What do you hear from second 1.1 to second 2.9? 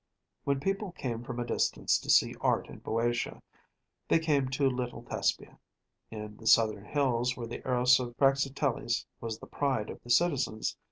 from a distance to see art in